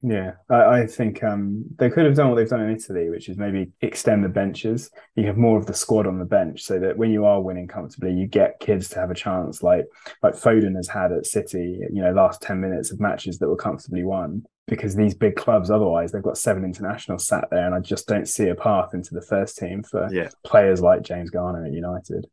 [0.00, 3.28] Yeah, I, I think um, they could have done what they've done in Italy, which
[3.28, 4.90] is maybe extend the benches.
[5.16, 7.66] You have more of the squad on the bench, so that when you are winning
[7.66, 9.86] comfortably, you get kids to have a chance, like
[10.22, 11.80] like Foden has had at City.
[11.92, 14.44] You know, last ten minutes of matches that were comfortably won.
[14.66, 18.28] Because these big clubs, otherwise, they've got seven internationals sat there, and I just don't
[18.28, 20.28] see a path into the first team for Yeah.
[20.44, 22.26] players like James Garner at United.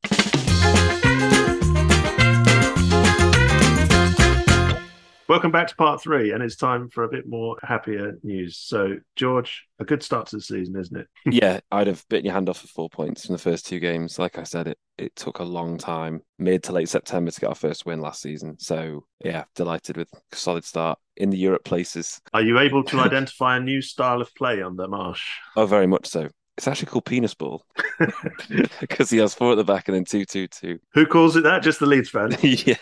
[5.27, 8.57] Welcome back to part three, and it's time for a bit more happier news.
[8.57, 11.07] So, George, a good start to the season, isn't it?
[11.25, 14.19] yeah, I'd have bitten your hand off for four points from the first two games.
[14.19, 17.49] Like I said, it it took a long time, mid to late September, to get
[17.49, 18.59] our first win last season.
[18.59, 22.21] So yeah, delighted with a solid start in the Europe places.
[22.31, 25.25] Are you able to identify a new style of play under Marsch?
[25.55, 26.29] Oh, very much so.
[26.57, 27.65] It's actually called penis ball
[28.79, 30.79] because he has four at the back and then two, two, two.
[30.93, 31.63] Who calls it that?
[31.63, 32.35] Just the Leeds fan.
[32.41, 32.75] yeah,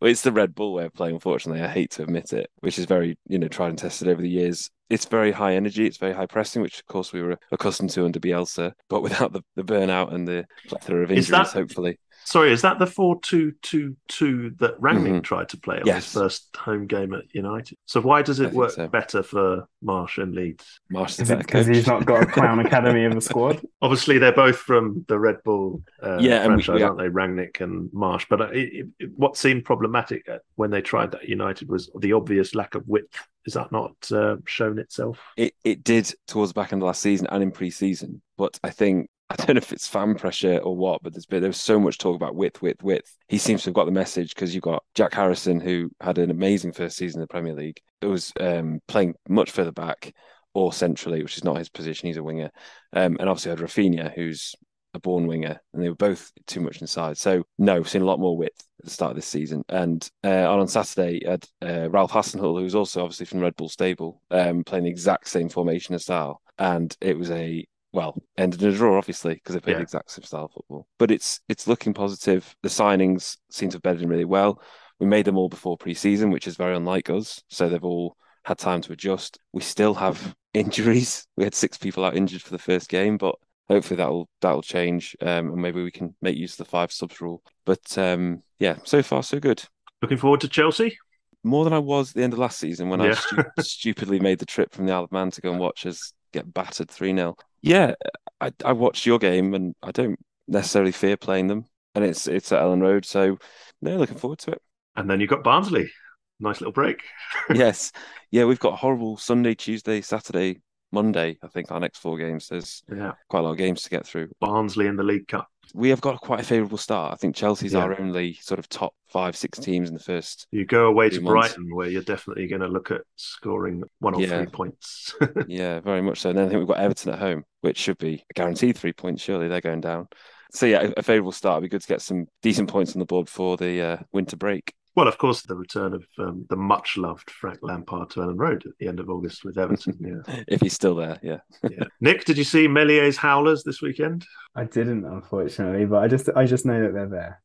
[0.00, 1.14] well, it's the Red Bull way of playing.
[1.14, 4.20] Unfortunately, I hate to admit it, which is very you know tried and tested over
[4.20, 4.70] the years.
[4.88, 5.86] It's very high energy.
[5.86, 9.32] It's very high pressing, which of course we were accustomed to under Bielsa, but without
[9.32, 11.28] the, the burnout and the plethora of injuries.
[11.28, 15.22] that- Hopefully, Sorry, is that the four-two-two-two that Rangnick Mhm.
[15.22, 16.04] tried to play on Yes.
[16.04, 17.76] his first home game at United?
[17.86, 18.88] So why does it think work so.
[18.88, 20.80] better for Marsch and Leeds?
[20.92, 23.20] Marsch is Is a it better because he's not got a clown academy in the
[23.20, 23.60] squad?
[23.82, 27.08] Obviously, they're both from the Red Bull uh, Yeah, and we- franchise, we- aren't they?
[27.08, 28.26] Rangnick and Marsch.
[28.28, 32.12] But uh, it, it, what seemed problematic when they tried that at United was the
[32.12, 33.16] obvious lack of width.
[33.46, 35.18] Is that not uh, shown itself?
[35.36, 38.68] It it did towards the back end of last season and in pre-season, but I
[38.70, 41.60] think I don't know if it's fan pressure or what, but there's been there was
[41.60, 43.16] so much talk about width, width, width.
[43.28, 46.32] He seems to have got the message because you've got Jack Harrison, who had an
[46.32, 47.80] amazing first season in the Premier League.
[48.00, 50.12] It was um, playing much further back
[50.52, 52.08] or centrally, which is not his position.
[52.08, 52.50] He's a winger,
[52.92, 54.56] um, and obviously had Raphinha, who's
[54.94, 57.16] a born winger, and they were both too much inside.
[57.16, 59.62] So no, we've seen a lot more width at the start of this season.
[59.68, 64.22] And uh, on Saturday, had uh, Ralph Hasenhüttl, who's also obviously from Red Bull stable,
[64.32, 68.70] um, playing the exact same formation and style, and it was a well, ended in
[68.70, 69.78] a draw, obviously, because they played yeah.
[69.78, 70.86] the exact same style of football.
[70.98, 72.54] But it's it's looking positive.
[72.62, 74.62] The signings seem to have bedded in really well.
[74.98, 77.42] We made them all before pre-season, which is very unlike us.
[77.48, 79.38] So they've all had time to adjust.
[79.52, 81.26] We still have injuries.
[81.36, 83.34] We had six people out injured for the first game, but
[83.68, 87.20] hopefully that'll that'll change, um, and maybe we can make use of the five subs
[87.20, 87.42] rule.
[87.64, 89.62] But um, yeah, so far so good.
[90.02, 90.98] Looking forward to Chelsea.
[91.42, 93.12] More than I was at the end of last season when yeah.
[93.12, 95.86] I stu- stupidly made the trip from the Isle of Man to go and watch
[95.86, 97.36] us get battered 3 0.
[97.62, 97.94] Yeah,
[98.40, 100.18] I, I watched your game and I don't
[100.48, 101.66] necessarily fear playing them.
[101.94, 103.04] And it's it's at Elland Road.
[103.04, 103.38] So,
[103.82, 104.62] no, looking forward to it.
[104.96, 105.90] And then you've got Barnsley.
[106.38, 107.02] Nice little break.
[107.54, 107.92] yes.
[108.30, 110.60] Yeah, we've got horrible Sunday, Tuesday, Saturday,
[110.92, 111.38] Monday.
[111.42, 112.48] I think our next four games.
[112.48, 113.12] There's yeah.
[113.28, 114.30] quite a lot of games to get through.
[114.40, 117.12] Barnsley in the League Cup we have got quite a favourable start.
[117.12, 117.80] I think Chelsea's yeah.
[117.80, 120.46] our only sort of top five, six teams in the first.
[120.50, 121.54] You go away to months.
[121.54, 124.38] Brighton, where you're definitely going to look at scoring one or yeah.
[124.38, 125.14] three points.
[125.46, 126.30] yeah, very much so.
[126.30, 128.92] And then I think we've got Everton at home, which should be a guaranteed three
[128.92, 129.22] points.
[129.22, 130.08] Surely they're going down.
[130.52, 131.58] So yeah, a favourable start.
[131.58, 134.36] It'd be good to get some decent points on the board for the uh, winter
[134.36, 134.74] break.
[134.96, 138.64] Well, of course, the return of um, the much loved Frank Lampard to Elland Road
[138.66, 139.96] at the end of August with Everton.
[140.00, 141.38] Yeah, if he's still there, yeah.
[141.62, 141.84] yeah.
[142.00, 144.26] Nick, did you see Meslier's Howlers this weekend?
[144.56, 147.42] I didn't, unfortunately, but I just I just know that they're there.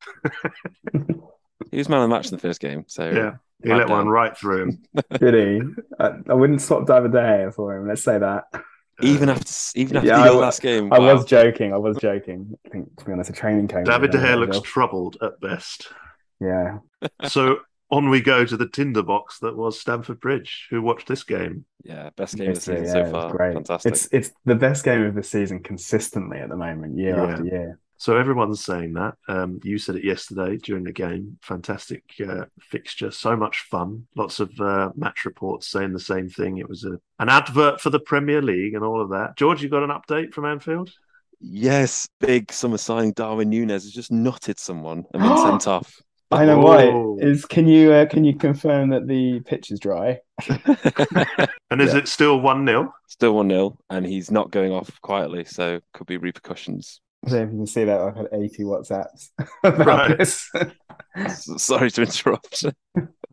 [1.71, 3.97] he was man of the match in the first game, so yeah, he let down.
[3.97, 4.84] one right through him.
[5.19, 5.62] did he?
[5.99, 7.88] I, I wouldn't swap David De Gea for him.
[7.88, 8.45] Let's say that.
[9.01, 11.73] Even after, even after yeah, the I, last game, I was joking.
[11.73, 12.58] I was joking.
[12.65, 13.84] I think, to be honest, a training came.
[13.84, 15.89] David De Gea looks troubled at best.
[16.39, 16.80] Yeah.
[17.28, 17.60] so
[17.91, 20.67] on we go to the Tinder box that was Stamford Bridge.
[20.69, 21.65] Who watched this game?
[21.84, 23.32] Yeah, best game of the season yeah, so far.
[23.32, 23.54] Great.
[23.54, 23.93] Fantastic.
[23.93, 27.26] It's it's the best game of the season consistently at the moment, year yeah.
[27.26, 27.80] after year.
[27.98, 29.13] So everyone's saying that.
[29.30, 31.38] Um, you said it yesterday during the game.
[31.41, 34.06] Fantastic uh, fixture, so much fun.
[34.15, 36.58] Lots of uh, match reports saying the same thing.
[36.58, 39.38] It was a, an advert for the Premier League and all of that.
[39.38, 40.91] George, you got an update from Anfield?
[41.39, 46.02] Yes, big summer signing Darwin Nunez has just knotted someone and been sent off.
[46.31, 47.25] I know why.
[47.25, 50.19] Is can you uh, can you confirm that the pitch is dry?
[50.49, 51.99] and is yeah.
[51.99, 56.07] it still one 0 Still one 0 and he's not going off quietly, so could
[56.07, 57.01] be repercussions.
[57.25, 57.99] I don't know if you can see that.
[58.01, 59.29] I've had eighty WhatsApps
[59.63, 60.17] about right.
[60.17, 60.51] this.
[61.57, 62.65] Sorry to interrupt.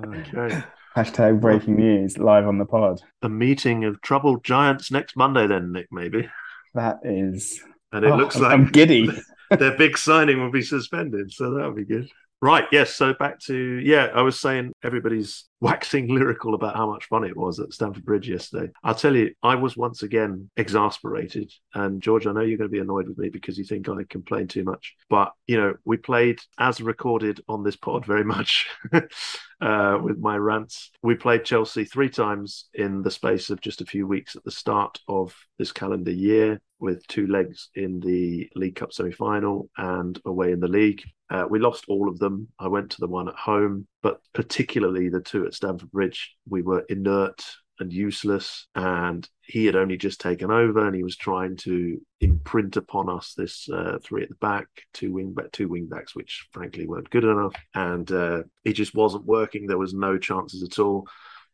[0.05, 0.63] okay.
[0.97, 3.01] Hashtag breaking news live on the pod.
[3.23, 5.89] A meeting of troubled giants next Monday, then Nick.
[5.91, 6.29] Maybe
[6.75, 7.61] that is.
[7.93, 9.11] And it oh, looks like I'm giddy.
[9.51, 12.09] their big signing will be suspended, so that'll be good.
[12.43, 12.93] Right, yes.
[12.93, 17.37] So back to yeah, I was saying everybody's waxing lyrical about how much fun it
[17.37, 18.73] was at Stamford Bridge yesterday.
[18.83, 21.53] I'll tell you, I was once again exasperated.
[21.73, 24.03] And George, I know you're going to be annoyed with me because you think I
[24.09, 24.97] complain too much.
[25.09, 28.67] But you know, we played as recorded on this pod very much
[29.63, 30.91] uh, with my rants.
[31.03, 34.51] We played Chelsea three times in the space of just a few weeks at the
[34.51, 40.21] start of this calendar year with two legs in the League Cup semi final and
[40.27, 41.03] away in the league.
[41.31, 42.49] Uh, we lost all of them.
[42.59, 46.63] I went to the one at home, but particularly the two at Stamford Bridge, we
[46.63, 47.41] were inert
[47.83, 48.67] and useless.
[48.75, 53.35] And he had only just taken over, and he was trying to imprint upon us
[53.37, 57.11] this uh, three at the back, two wing back, two wing backs, which frankly weren't
[57.11, 59.67] good enough, and uh, it just wasn't working.
[59.67, 61.07] There was no chances at all.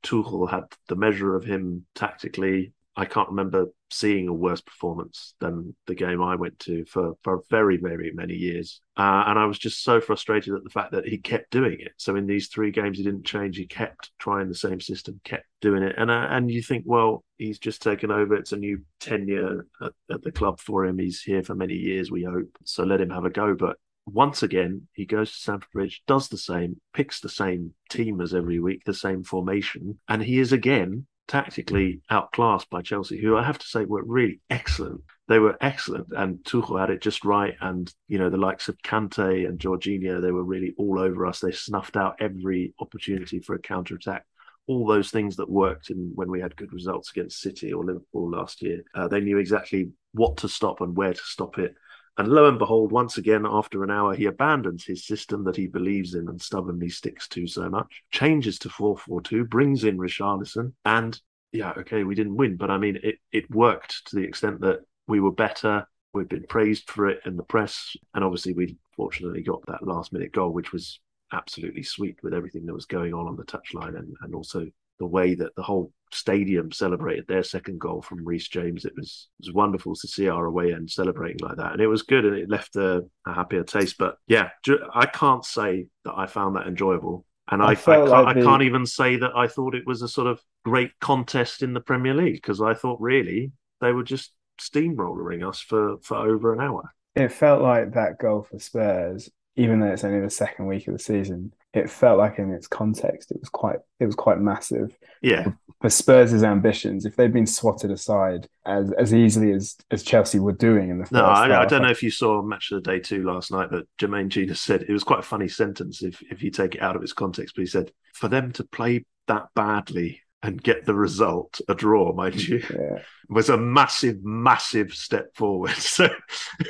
[0.04, 2.72] Tuchel had the measure of him tactically.
[2.98, 7.44] I can't remember seeing a worse performance than the game I went to for for
[7.48, 11.06] very very many years, uh, and I was just so frustrated at the fact that
[11.06, 11.92] he kept doing it.
[11.96, 13.56] So in these three games, he didn't change.
[13.56, 17.22] He kept trying the same system, kept doing it, and uh, and you think, well,
[17.36, 18.34] he's just taken over.
[18.34, 20.98] It's a new tenure at, at the club for him.
[20.98, 22.50] He's here for many years, we hope.
[22.64, 23.54] So let him have a go.
[23.54, 28.20] But once again, he goes to Stamford Bridge, does the same, picks the same team
[28.20, 33.36] as every week, the same formation, and he is again tactically outclassed by Chelsea, who
[33.36, 35.02] I have to say were really excellent.
[35.28, 37.54] They were excellent, and Tuchel had it just right.
[37.60, 41.40] And you know, the likes of Kante and Jorginho, they were really all over us.
[41.40, 44.24] They snuffed out every opportunity for a counter attack.
[44.66, 48.30] All those things that worked in when we had good results against City or Liverpool
[48.30, 51.74] last year, uh, they knew exactly what to stop and where to stop it.
[52.18, 55.68] And lo and behold, once again, after an hour, he abandons his system that he
[55.68, 59.98] believes in and stubbornly sticks to so much, changes to 4 4 2, brings in
[59.98, 61.20] Richarlison, and
[61.52, 64.80] yeah, okay, we didn't win, but I mean, it, it worked to the extent that
[65.06, 65.86] we were better.
[66.12, 67.96] We've been praised for it in the press.
[68.14, 71.00] And obviously, we fortunately got that last minute goal, which was
[71.32, 74.66] absolutely sweet with everything that was going on on the touchline and, and also
[74.98, 78.84] the way that the whole stadium celebrated their second goal from Reece James.
[78.84, 81.86] It was it was wonderful to see our away end celebrating like that, and it
[81.86, 83.96] was good, and it left a, a happier taste.
[83.98, 84.50] But yeah,
[84.94, 87.24] I can't say that I found that enjoyable.
[87.50, 88.40] And I, I, I, can't, like the...
[88.40, 91.72] I, can't, even say that I thought it was a sort of great contest in
[91.72, 96.52] the Premier League because I thought really they were just steamrolling us for, for over
[96.52, 96.92] an hour.
[97.14, 100.92] It felt like that goal for Spurs, even though it's only the second week of
[100.92, 104.96] the season, it felt like in its context it was quite it was quite massive.
[105.22, 105.52] Yeah.
[105.80, 110.52] For Spurs' ambitions, if they'd been swatted aside as as easily as as Chelsea were
[110.52, 112.82] doing in the first no, I, half, I don't know if you saw Match of
[112.82, 116.02] the Day two last night, but Jermaine Jenas said it was quite a funny sentence
[116.02, 117.54] if if you take it out of its context.
[117.54, 122.12] But he said for them to play that badly and get the result, a draw,
[122.12, 123.02] mind you, yeah.
[123.28, 125.74] was a massive, massive step forward.
[125.78, 126.08] So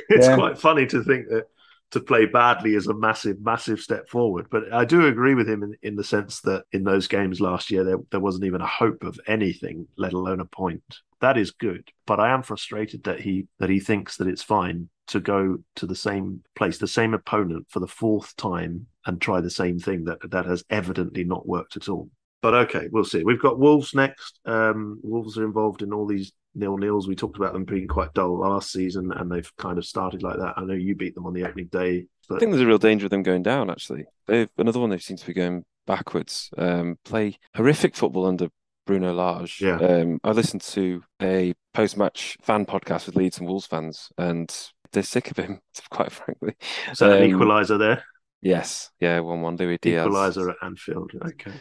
[0.08, 0.36] it's yeah.
[0.36, 1.44] quite funny to think that
[1.90, 4.46] to play badly is a massive, massive step forward.
[4.50, 7.70] But I do agree with him in, in the sense that in those games last
[7.70, 10.82] year, there, there wasn't even a hope of anything, let alone a point.
[11.20, 11.88] That is good.
[12.06, 15.86] But I am frustrated that he that he thinks that it's fine to go to
[15.86, 20.04] the same place, the same opponent for the fourth time and try the same thing
[20.04, 22.10] that that has evidently not worked at all.
[22.40, 23.24] But okay, we'll see.
[23.24, 24.38] We've got Wolves next.
[24.44, 27.08] Um, Wolves are involved in all these nil nils.
[27.08, 30.38] We talked about them being quite dull last season, and they've kind of started like
[30.38, 30.54] that.
[30.56, 32.06] I know you beat them on the opening day.
[32.28, 32.36] But...
[32.36, 33.70] I think there's a real danger of them going down.
[33.70, 34.90] Actually, they've another one.
[34.90, 36.50] They seem to be going backwards.
[36.58, 38.48] Um, play horrific football under
[38.86, 39.60] Bruno Lage.
[39.60, 39.76] Yeah.
[39.76, 44.54] Um, I listened to a post-match fan podcast with Leeds and Wolves fans, and
[44.92, 45.60] they're sick of him.
[45.90, 46.54] Quite frankly,
[46.94, 48.04] So um, an equaliser there?
[48.40, 48.90] Yes.
[49.00, 49.20] Yeah.
[49.20, 49.56] One-one.
[49.56, 50.06] Luis Diaz.
[50.06, 51.12] Equaliser at Anfield.
[51.22, 51.52] Okay.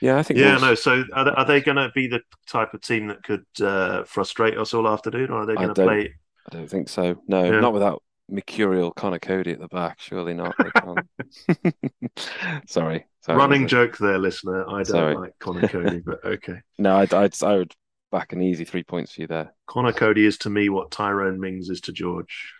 [0.00, 0.38] Yeah, I think.
[0.38, 0.74] Yeah, no.
[0.74, 4.04] So are they, are they going to be the type of team that could uh,
[4.04, 6.14] frustrate us all afternoon, or are they going to play?
[6.50, 7.20] I don't think so.
[7.26, 7.60] No, yeah.
[7.60, 10.00] not without mercurial Conor Coady at the back.
[10.00, 10.54] Surely not.
[12.66, 14.68] sorry, sorry, Running joke there, listener.
[14.68, 15.16] I don't sorry.
[15.16, 16.60] like Conor Coady, but okay.
[16.78, 17.74] No, I'd, I'd, I would
[18.10, 19.54] back an easy three points for you there.
[19.66, 22.54] Conor Coady is to me what Tyrone Mings is to George.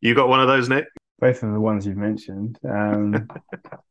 [0.00, 0.86] You got one of those, Nick?
[1.22, 2.58] Both of the ones you've mentioned.
[2.68, 3.28] Um,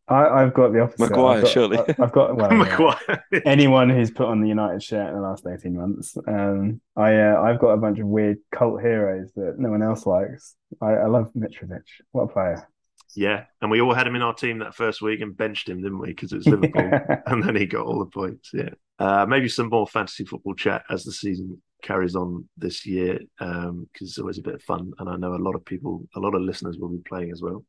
[0.09, 0.99] I, have got the opposite.
[0.99, 1.79] Maguire, I've got, surely.
[1.79, 3.23] I, have got well, Maguire.
[3.45, 6.17] anyone who's put on the United shirt in the last eighteen months.
[6.27, 10.05] Um, I uh, I've got a bunch of weird cult heroes that no one else
[10.05, 10.55] likes.
[10.81, 11.83] I, I love Mitrovic.
[12.11, 12.67] What a player!
[13.15, 15.81] Yeah, and we all had him in our team that first week and benched him,
[15.81, 16.09] didn't we?
[16.09, 16.91] Because it was Liverpool,
[17.27, 18.51] and then he got all the points.
[18.53, 23.19] Yeah, uh, maybe some more fantasy football chat as the season carries on this year
[23.37, 26.07] because um, it's always a bit of fun, and I know a lot of people,
[26.15, 27.65] a lot of listeners will be playing as well.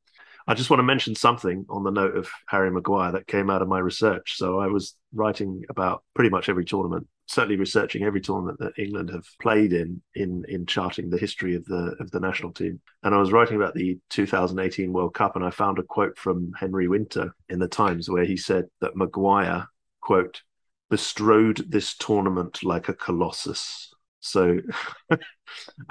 [0.47, 3.63] I just want to mention something on the note of Harry Maguire that came out
[3.63, 4.37] of my research.
[4.37, 9.11] So I was writing about pretty much every tournament, certainly researching every tournament that England
[9.11, 12.81] have played in in in charting the history of the of the national team.
[13.05, 16.53] And I was writing about the 2018 World Cup, and I found a quote from
[16.59, 19.69] Henry Winter in the Times where he said that Maguire
[20.01, 20.43] quote
[20.91, 23.92] bestrode this tournament like a colossus
[24.23, 24.59] so
[25.11, 25.19] I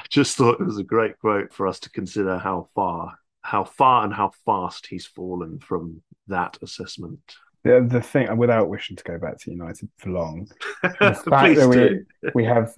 [0.10, 4.06] just thought it was a great quote for us to consider how far, how far
[4.06, 7.20] and how fast he's fallen from that assessment.
[7.64, 10.48] The, the thing, without wishing to go back to United for long,
[10.82, 12.74] the fact that we, we have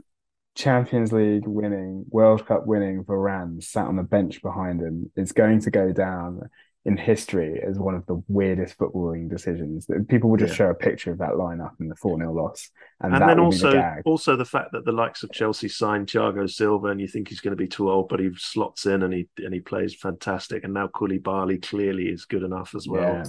[0.55, 5.61] Champions League winning, World Cup winning Varane sat on the bench behind him is going
[5.61, 6.49] to go down
[6.85, 9.87] in history as one of the weirdest footballing decisions.
[10.09, 10.57] People will just yeah.
[10.57, 12.69] show a picture of that lineup in the 4 0 loss.
[13.03, 16.49] And, and then also, the also the fact that the likes of Chelsea signed Thiago
[16.49, 19.13] Silva and you think he's going to be too old, but he slots in and
[19.13, 20.63] he and he plays fantastic.
[20.63, 23.21] And now Koulibaly clearly is good enough as well.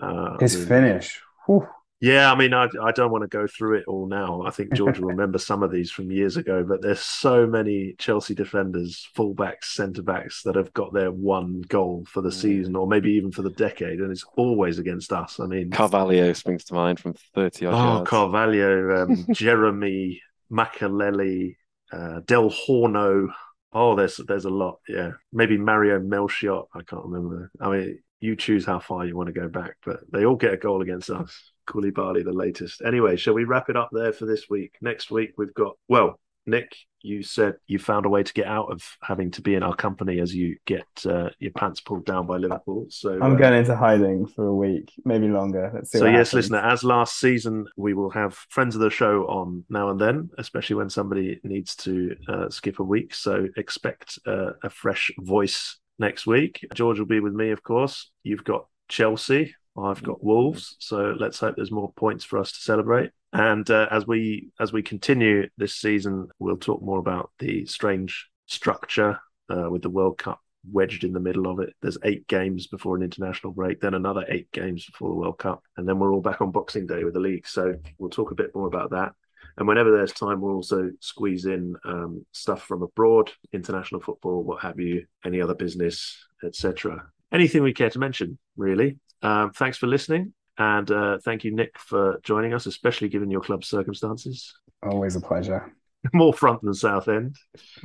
[0.00, 0.06] Yeah.
[0.06, 1.20] Uh, His I mean, finish.
[1.46, 1.66] Whew.
[2.02, 4.42] Yeah, I mean, I, I don't want to go through it all now.
[4.42, 7.94] I think George will remember some of these from years ago, but there's so many
[7.96, 12.34] Chelsea defenders, fullbacks, centre backs that have got their one goal for the mm.
[12.34, 15.38] season or maybe even for the decade, and it's always against us.
[15.38, 18.10] I mean, Carvalho springs to mind from 30 odd oh, yards.
[18.10, 20.18] Carvalho, um, Geremi,
[20.50, 21.54] Makelele,
[21.92, 23.28] uh, Del Horno.
[23.72, 24.80] Oh, there's there's a lot.
[24.88, 26.64] Yeah, maybe Mario Melchiot.
[26.74, 27.52] I can't remember.
[27.60, 30.54] I mean, you choose how far you want to go back, but they all get
[30.54, 31.51] a goal against us.
[31.66, 32.82] Koulibaly, the latest.
[32.82, 34.76] Anyway, shall we wrap it up there for this week?
[34.80, 38.70] Next week, we've got, well, Nick, you said you found a way to get out
[38.70, 42.26] of having to be in our company as you get uh, your pants pulled down
[42.26, 42.86] by Liverpool.
[42.90, 45.80] So I'm uh, going into hiding for a week, maybe longer.
[45.84, 46.34] so yes, happens.
[46.34, 50.30] listener, as last season, we will have friends of the show on now and then,
[50.38, 53.14] especially when somebody needs to uh, skip a week.
[53.14, 56.64] So expect uh, a fresh voice next week.
[56.74, 58.10] George will be with me, of course.
[58.22, 62.58] You've got Chelsea I've got Wolves, so let's hope there's more points for us to
[62.58, 63.10] celebrate.
[63.32, 68.28] And uh, as we as we continue this season, we'll talk more about the strange
[68.46, 69.18] structure
[69.48, 71.74] uh, with the World Cup wedged in the middle of it.
[71.80, 75.62] There's eight games before an international break, then another eight games before the World Cup,
[75.76, 77.46] and then we're all back on Boxing Day with the league.
[77.46, 79.12] So we'll talk a bit more about that.
[79.56, 84.62] And whenever there's time, we'll also squeeze in um, stuff from abroad, international football, what
[84.62, 87.04] have you, any other business, etc.
[87.32, 88.98] Anything we care to mention, really.
[89.22, 90.34] Um, thanks for listening.
[90.58, 94.52] And uh, thank you, Nick, for joining us, especially given your club's circumstances.
[94.82, 95.72] Always a pleasure.
[96.12, 97.36] More front than Southend.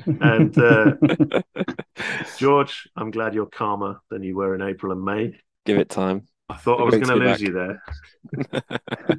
[0.05, 0.93] And uh,
[2.37, 5.39] George, I'm glad you're calmer than you were in April and May.
[5.65, 6.27] Give it time.
[6.49, 7.39] I thought I was going to to lose back.
[7.41, 7.83] you there.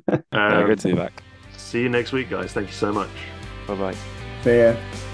[0.03, 0.21] Yeah,
[0.61, 1.13] Um, good to be back.
[1.57, 2.53] see you next week, guys.
[2.53, 3.11] Thank you so much.
[3.67, 3.97] Bye bye.
[4.43, 5.08] See ya.